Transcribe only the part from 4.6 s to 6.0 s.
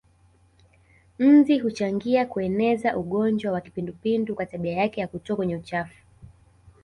yake za kutua kwenye uchafu